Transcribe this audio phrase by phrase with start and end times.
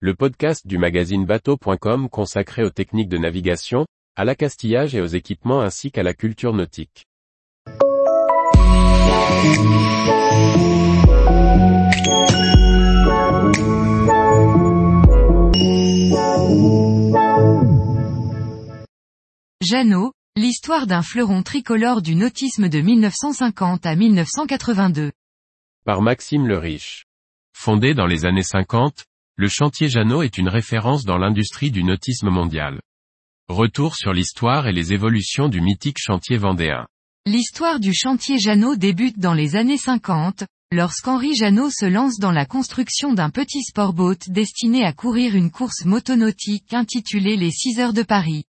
[0.00, 5.62] le podcast du magazine bateau.com consacré aux techniques de navigation, à l'accastillage et aux équipements
[5.62, 7.06] ainsi qu'à la culture nautique.
[19.62, 25.12] Jeannot, l'histoire d'un fleuron tricolore du nautisme de 1950 à 1982.
[25.86, 27.06] Par Maxime le Riche.
[27.54, 29.05] Fondé dans les années 50,
[29.38, 32.80] le chantier Jeannot est une référence dans l'industrie du nautisme mondial.
[33.48, 36.86] Retour sur l'histoire et les évolutions du mythique chantier vendéen.
[37.26, 42.46] L'histoire du chantier Jeannot débute dans les années 50, lorsqu'Henri Jeannot se lance dans la
[42.46, 48.04] construction d'un petit sportboat destiné à courir une course motonautique intitulée les 6 heures de
[48.04, 48.44] Paris.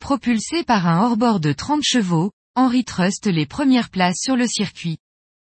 [0.00, 4.96] Propulsé par un hors-bord de 30 chevaux, Henri truste les premières places sur le circuit.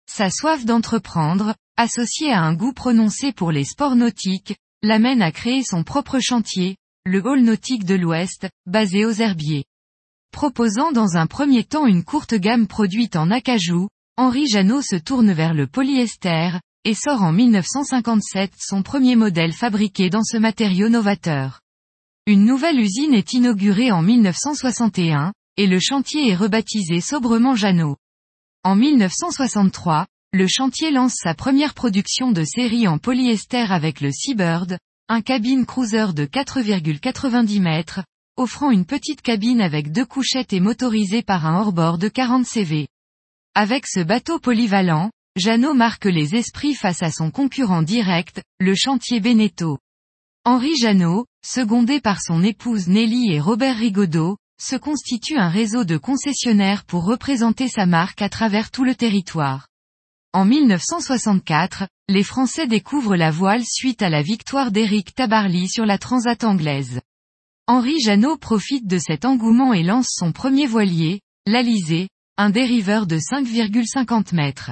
[0.10, 5.64] Sa soif d'entreprendre, associée à un goût prononcé pour les sports nautiques, l'amène à créer
[5.64, 9.66] son propre chantier, le Hall nautique de l'Ouest, basé aux herbiers.
[10.32, 15.32] Proposant dans un premier temps une courte gamme produite en acajou, Henri Jeannot se tourne
[15.32, 21.62] vers le polyester, et sort en 1957 son premier modèle fabriqué dans ce matériau novateur.
[22.26, 27.96] Une nouvelle usine est inaugurée en 1961, et le chantier est rebaptisé sobrement Jeannot.
[28.64, 34.78] En 1963, le chantier lance sa première production de série en polyester avec le Seabird,
[35.08, 38.02] un cabine cruiser de 4,90 mètres,
[38.36, 42.88] offrant une petite cabine avec deux couchettes et motorisée par un hors-bord de 40 CV.
[43.56, 49.20] Avec ce bateau polyvalent, Jeannot marque les esprits face à son concurrent direct, le chantier
[49.20, 49.80] Beneteau.
[50.46, 55.98] Henri Jeannot, secondé par son épouse Nelly et Robert Rigaudot, se constitue un réseau de
[55.98, 59.68] concessionnaires pour représenter sa marque à travers tout le territoire.
[60.34, 65.98] En 1964, les Français découvrent la voile suite à la victoire d'Éric Tabarly sur la
[65.98, 67.02] Transat anglaise.
[67.66, 73.18] Henri Jeannot profite de cet engouement et lance son premier voilier, l'Alizé, un dériveur de
[73.18, 74.72] 5,50 mètres.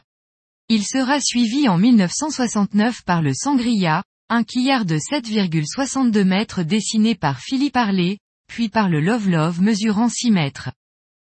[0.70, 7.40] Il sera suivi en 1969 par le Sangria, un quillard de 7,62 mètres dessiné par
[7.40, 8.18] Philippe Harley,
[8.48, 10.72] puis par le Love Love mesurant 6 mètres.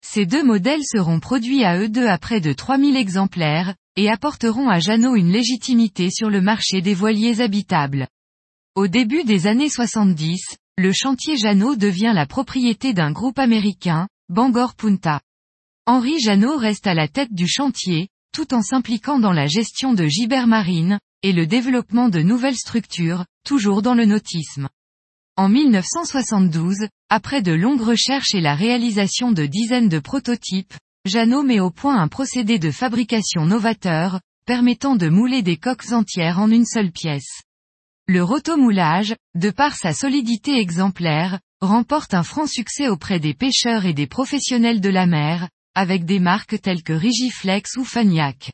[0.09, 4.69] Ces deux modèles seront produits à eux deux à près de 3000 exemplaires, et apporteront
[4.69, 8.06] à Jeannot une légitimité sur le marché des voiliers habitables.
[8.77, 14.75] Au début des années 70, le chantier Jeannot devient la propriété d'un groupe américain, Bangor
[14.75, 15.21] Punta.
[15.87, 20.06] Henri Jeannot reste à la tête du chantier, tout en s'impliquant dans la gestion de
[20.06, 24.69] Gibert Marine, et le développement de nouvelles structures, toujours dans le nautisme.
[25.38, 30.72] En 1972, après de longues recherches et la réalisation de dizaines de prototypes,
[31.04, 36.38] Jeannot met au point un procédé de fabrication novateur, permettant de mouler des coques entières
[36.38, 37.42] en une seule pièce.
[38.08, 43.92] Le rotomoulage, de par sa solidité exemplaire, remporte un franc succès auprès des pêcheurs et
[43.92, 48.53] des professionnels de la mer, avec des marques telles que Rigiflex ou Fagnac.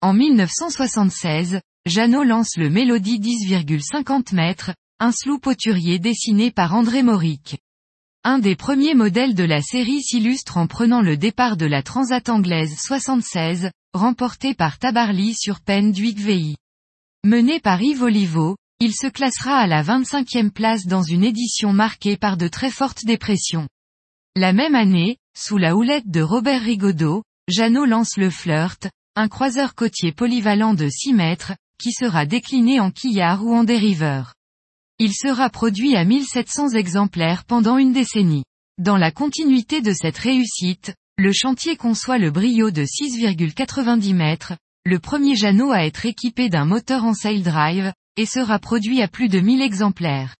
[0.00, 7.58] En 1976, Jeannot lance le Mélodie 10,50 mètres, un sloop poturier dessiné par André Mauric.
[8.24, 12.28] Un des premiers modèles de la série s'illustre en prenant le départ de la Transat
[12.28, 16.56] anglaise 76, remportée par Tabarly sur peine d'Huyghe
[17.24, 22.16] Mené par Yves Olivo, il se classera à la 25e place dans une édition marquée
[22.16, 23.68] par de très fortes dépressions.
[24.34, 29.76] La même année, sous la houlette de Robert Rigaudot, Jeannot lance le Flirt, un croiseur
[29.76, 34.34] côtier polyvalent de 6 mètres, qui sera décliné en quillard ou en dériveur.
[35.00, 38.42] Il sera produit à 1700 exemplaires pendant une décennie.
[38.78, 44.54] Dans la continuité de cette réussite, le chantier conçoit le brio de 6,90 mètres,
[44.84, 49.06] le premier Jeannot à être équipé d'un moteur en sail drive, et sera produit à
[49.06, 50.34] plus de 1000 exemplaires.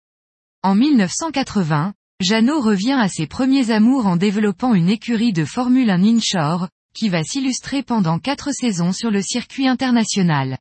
[0.65, 6.03] En 1980, Jeannot revient à ses premiers amours en développant une écurie de Formule 1
[6.03, 10.59] inshore, qui va s'illustrer pendant quatre saisons sur le circuit international.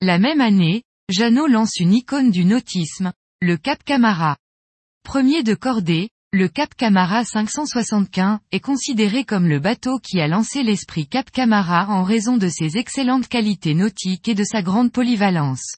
[0.00, 4.38] La même année, Jeannot lance une icône du nautisme, le Cap Camara.
[5.04, 10.62] Premier de cordée, le Cap Camara 575 est considéré comme le bateau qui a lancé
[10.62, 15.76] l'esprit Cap Camara en raison de ses excellentes qualités nautiques et de sa grande polyvalence.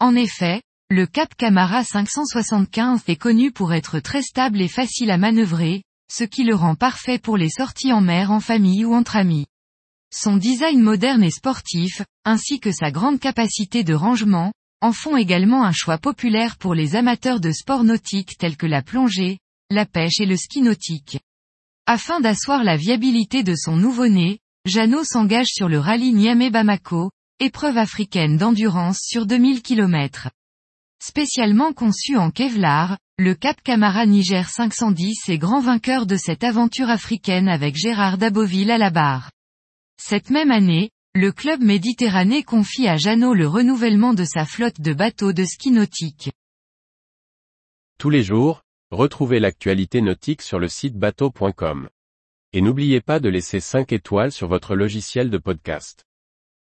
[0.00, 0.60] En effet,
[0.90, 6.24] le Cap Camara 575 est connu pour être très stable et facile à manœuvrer, ce
[6.24, 9.46] qui le rend parfait pour les sorties en mer en famille ou entre amis.
[10.14, 15.64] Son design moderne et sportif, ainsi que sa grande capacité de rangement, en font également
[15.64, 19.38] un choix populaire pour les amateurs de sports nautiques tels que la plongée,
[19.70, 21.20] la pêche et le ski nautique.
[21.86, 28.36] Afin d'asseoir la viabilité de son nouveau-né, Jeannot s'engage sur le rallye Niamey-Bamako, épreuve africaine
[28.36, 30.30] d'endurance sur 2000 km.
[31.00, 36.90] Spécialement conçu en Kevlar, le Cap Camara Niger 510 est grand vainqueur de cette aventure
[36.90, 39.30] africaine avec Gérard Daboville à la barre.
[40.00, 44.94] Cette même année, le club méditerranéen confie à Jeannot le renouvellement de sa flotte de
[44.94, 46.30] bateaux de ski nautique.
[47.98, 51.90] Tous les jours, retrouvez l'actualité nautique sur le site bateau.com.
[52.54, 56.06] Et n'oubliez pas de laisser 5 étoiles sur votre logiciel de podcast.